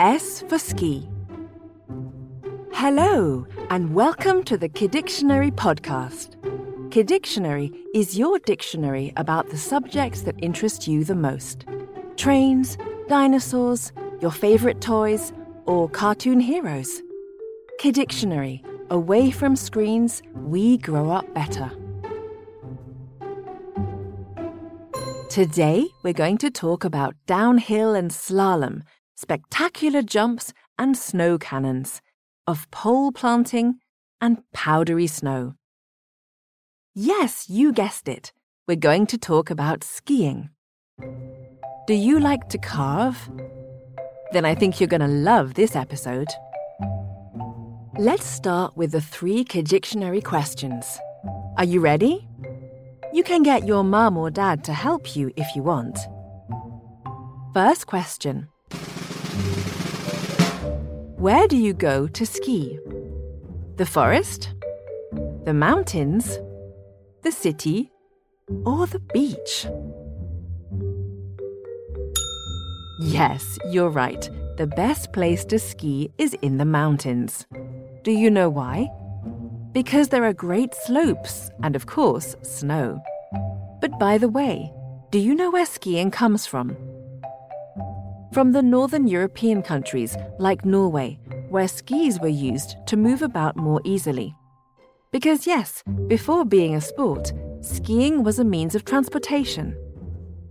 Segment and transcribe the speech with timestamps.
[0.00, 1.06] S for ski.
[2.72, 6.36] Hello, and welcome to the Kidictionary podcast.
[6.88, 11.66] Kidictionary is your dictionary about the subjects that interest you the most
[12.16, 12.78] trains,
[13.08, 13.92] dinosaurs,
[14.22, 15.34] your favorite toys,
[15.66, 17.02] or cartoon heroes.
[17.78, 21.70] Kidictionary, away from screens, we grow up better.
[25.28, 28.80] Today, we're going to talk about downhill and slalom,
[29.20, 32.00] spectacular jumps and snow cannons,
[32.46, 33.74] of pole planting
[34.18, 35.54] and powdery snow.
[36.94, 38.32] Yes, you guessed it.
[38.66, 40.48] We're going to talk about skiing.
[41.86, 43.30] Do you like to carve?
[44.32, 46.28] Then I think you're going to love this episode.
[47.98, 50.98] Let's start with the three Kidictionary questions.
[51.58, 52.26] Are you ready?
[53.12, 55.98] You can get your mum or dad to help you if you want.
[57.52, 58.48] First question
[61.20, 62.78] Where do you go to ski?
[63.76, 64.52] The forest?
[65.44, 66.38] The mountains?
[67.22, 67.92] The city?
[68.64, 69.66] Or the beach?
[73.00, 74.28] Yes, you're right.
[74.56, 77.46] The best place to ski is in the mountains.
[78.02, 78.88] Do you know why?
[79.72, 83.00] because there are great slopes and, of course, snow.
[83.80, 84.72] But by the way,
[85.10, 86.76] do you know where skiing comes from?
[88.32, 93.80] From the northern European countries like Norway, where skis were used to move about more
[93.84, 94.36] easily.
[95.10, 99.76] Because, yes, before being a sport, skiing was a means of transportation.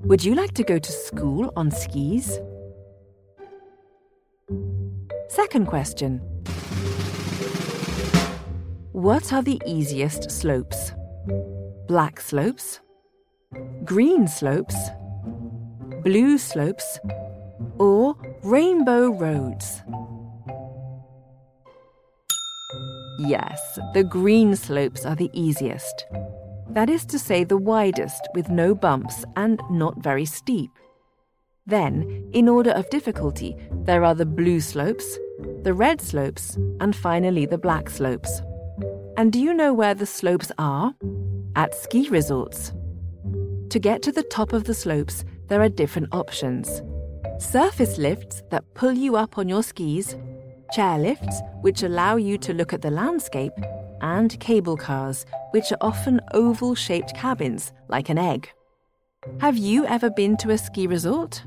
[0.00, 2.40] Would you like to go to school on skis?
[5.28, 6.20] Second question
[8.92, 10.90] what are the easiest slopes?
[11.86, 12.80] Black slopes?
[13.84, 14.74] Green slopes?
[16.02, 16.98] Blue slopes?
[17.78, 19.82] Or rainbow roads?
[23.20, 26.06] Yes, the green slopes are the easiest.
[26.70, 30.70] That is to say, the widest, with no bumps and not very steep.
[31.66, 35.18] Then, in order of difficulty, there are the blue slopes,
[35.62, 38.42] the red slopes, and finally the black slopes.
[39.16, 40.94] And do you know where the slopes are?
[41.56, 42.72] At ski resorts.
[43.70, 46.82] To get to the top of the slopes, there are different options
[47.38, 50.16] surface lifts that pull you up on your skis,
[50.72, 53.52] chair lifts, which allow you to look at the landscape,
[54.00, 58.50] and cable cars, which are often oval shaped cabins like an egg.
[59.40, 61.42] Have you ever been to a ski resort?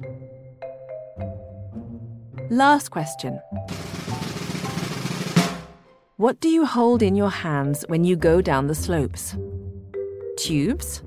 [2.49, 3.39] Last question.
[6.17, 9.35] What do you hold in your hands when you go down the slopes?
[10.37, 11.01] Tubes?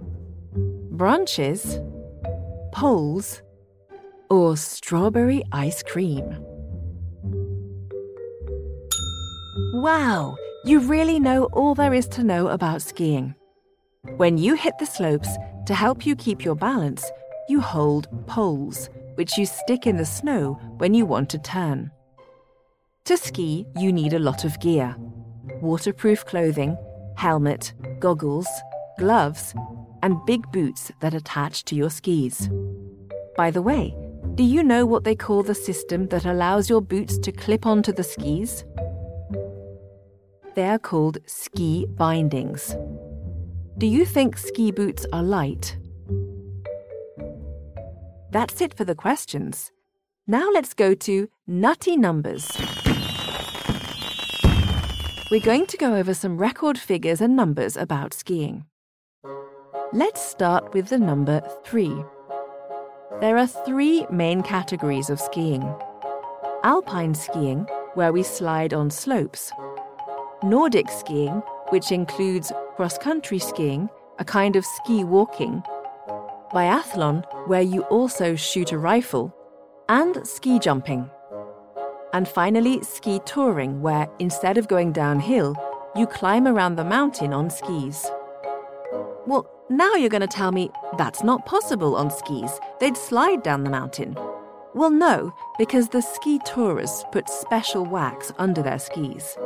[0.90, 1.78] Branches?
[2.72, 3.42] Poles?
[4.34, 6.24] Or strawberry ice cream?
[9.74, 13.36] Wow, you really know all there is to know about skiing.
[14.16, 15.28] When you hit the slopes,
[15.66, 17.08] to help you keep your balance,
[17.48, 21.92] you hold poles, which you stick in the snow when you want to turn.
[23.04, 24.96] To ski, you need a lot of gear
[25.60, 26.76] waterproof clothing,
[27.16, 28.48] helmet, goggles,
[28.98, 29.54] gloves,
[30.02, 32.50] and big boots that attach to your skis.
[33.36, 33.94] By the way,
[34.34, 37.92] do you know what they call the system that allows your boots to clip onto
[37.92, 38.64] the skis?
[40.54, 42.76] They are called ski bindings.
[43.78, 45.76] Do you think ski boots are light?
[48.30, 49.72] That's it for the questions.
[50.26, 52.50] Now let's go to nutty numbers
[55.34, 58.66] we're going to go over some record figures and numbers about skiing.
[59.92, 62.04] Let's start with the number three.
[63.20, 65.62] There are three main categories of skiing
[66.64, 69.52] alpine skiing, where we slide on slopes,
[70.42, 73.88] Nordic skiing, which includes cross country skiing,
[74.18, 75.62] a kind of ski walking,
[76.52, 79.34] biathlon, where you also shoot a rifle,
[79.90, 81.08] and ski jumping.
[82.14, 85.54] And finally, ski touring, where instead of going downhill,
[85.94, 88.10] you climb around the mountain on skis.
[89.26, 92.60] Well, now you're going to tell me that's not possible on skis.
[92.80, 94.16] They'd slide down the mountain.
[94.74, 99.36] Well, no, because the ski tourists put special wax under their skis.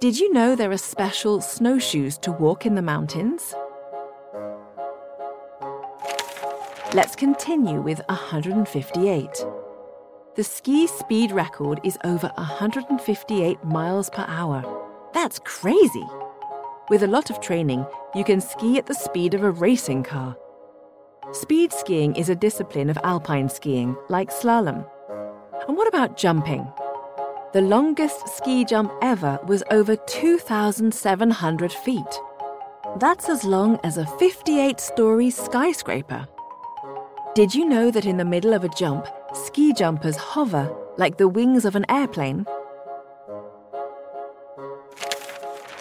[0.00, 3.54] Did you know there are special snowshoes to walk in the mountains?
[6.94, 9.44] Let's continue with 158.
[10.36, 14.64] The ski speed record is over 158 miles per hour.
[15.12, 16.06] That's crazy!
[16.88, 17.84] With a lot of training,
[18.14, 20.36] you can ski at the speed of a racing car.
[21.32, 24.88] Speed skiing is a discipline of alpine skiing, like slalom.
[25.66, 26.64] And what about jumping?
[27.52, 32.20] The longest ski jump ever was over 2,700 feet.
[33.00, 36.28] That's as long as a 58 story skyscraper.
[37.34, 41.26] Did you know that in the middle of a jump, ski jumpers hover like the
[41.26, 42.46] wings of an airplane?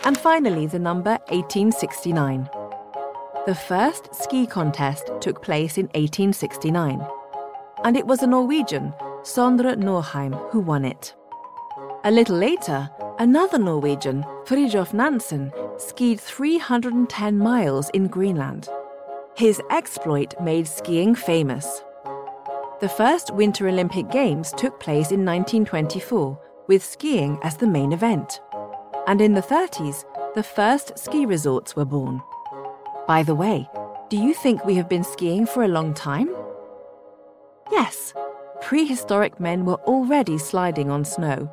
[0.06, 2.48] And finally, the number 1869.
[3.48, 7.06] The first ski contest took place in 1869,
[7.84, 8.94] and it was a Norwegian,
[9.24, 11.16] Sondre Norheim, who won it.
[12.04, 18.70] A little later, another Norwegian, Fridtjof Nansen, skied 310 miles in Greenland.
[19.36, 21.84] His exploit made skiing famous.
[22.80, 28.40] The first Winter Olympic Games took place in 1924, with skiing as the main event.
[29.08, 30.04] And in the 30s,
[30.34, 32.22] the first ski resorts were born.
[33.08, 33.70] By the way,
[34.10, 36.30] do you think we have been skiing for a long time?
[37.72, 38.14] Yes,
[38.62, 41.50] prehistoric men were already sliding on snow.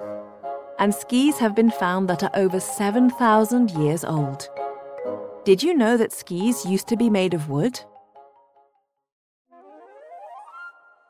[0.78, 4.48] And skis have been found that are over 7,000 years old.
[5.44, 7.81] Did you know that skis used to be made of wood?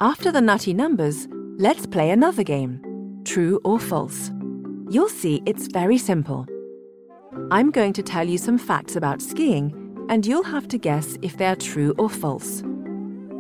[0.01, 1.29] After the nutty numbers,
[1.59, 2.83] let's play another game
[3.25, 4.33] true or false.
[4.89, 6.47] You'll see it's very simple.
[7.51, 11.37] I'm going to tell you some facts about skiing, and you'll have to guess if
[11.37, 12.63] they are true or false.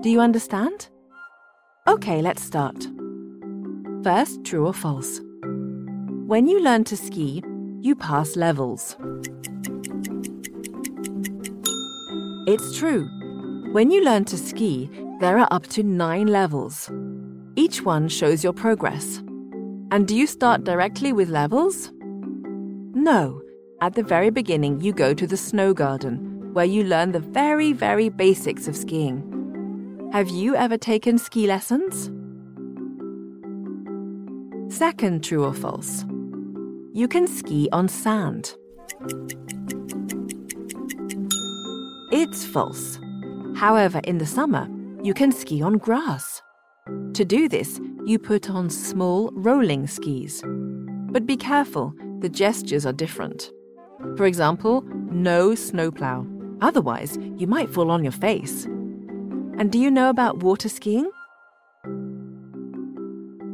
[0.01, 0.89] Do you understand?
[1.87, 2.87] Okay, let's start.
[4.03, 5.21] First, true or false.
[6.27, 7.43] When you learn to ski,
[7.81, 8.97] you pass levels.
[12.47, 13.09] It's true.
[13.73, 14.91] When you learn to ski,
[15.21, 16.91] there are up to nine levels.
[17.55, 19.23] Each one shows your progress.
[19.93, 21.93] And do you start directly with levels?
[22.95, 23.43] No.
[23.83, 27.75] At the very beginning, you go to the snow garden, where you learn the very,
[27.75, 30.09] very basics of skiing.
[30.15, 32.11] Have you ever taken ski lessons?
[34.75, 36.07] Second, true or false?
[36.95, 38.55] You can ski on sand.
[42.11, 42.99] It's false.
[43.57, 44.71] However, in the summer,
[45.03, 46.41] you can ski on grass.
[47.13, 50.43] To do this, you put on small rolling skis.
[50.47, 53.51] But be careful, the gestures are different.
[54.17, 56.27] For example, no snowplow.
[56.61, 58.65] Otherwise, you might fall on your face.
[58.65, 61.11] And do you know about water skiing?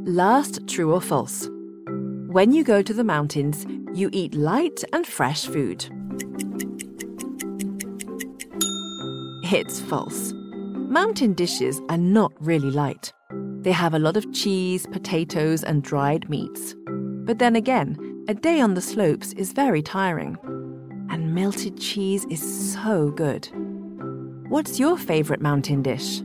[0.04, 1.48] Last, true or false?
[2.28, 5.86] When you go to the mountains, you eat light and fresh food.
[9.50, 10.32] It's false.
[10.34, 13.12] Mountain dishes are not really light.
[13.62, 16.74] They have a lot of cheese, potatoes, and dried meats.
[16.86, 20.36] But then again, a day on the slopes is very tiring.
[21.10, 23.48] And melted cheese is so good.
[24.48, 26.20] What's your favourite mountain dish?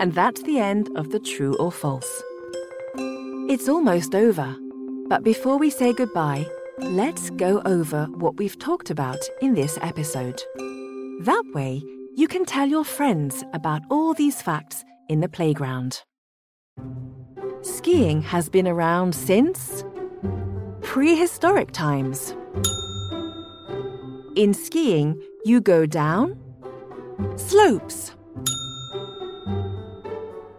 [0.00, 2.22] And that's the end of the true or false.
[3.48, 4.56] It's almost over.
[5.08, 6.46] But before we say goodbye,
[6.78, 10.42] let's go over what we've talked about in this episode.
[11.20, 11.82] That way,
[12.16, 16.02] you can tell your friends about all these facts in the playground.
[17.62, 19.84] Skiing has been around since
[20.80, 22.36] prehistoric times.
[24.36, 26.38] In skiing, you go down
[27.36, 28.12] slopes.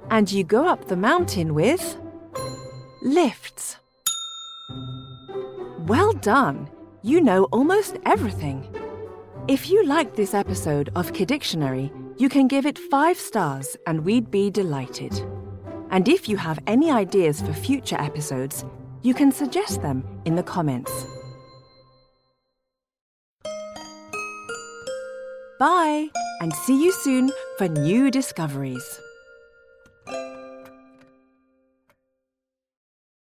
[0.09, 1.97] And you go up the mountain with
[3.01, 3.77] lifts.
[5.87, 6.69] Well done!
[7.01, 8.67] You know almost everything.
[9.47, 14.31] If you liked this episode of Kidictionary, you can give it five stars and we'd
[14.31, 15.13] be delighted.
[15.91, 18.65] And if you have any ideas for future episodes,
[19.03, 20.91] you can suggest them in the comments.
[25.59, 26.09] Bye,
[26.41, 28.99] and see you soon for new discoveries.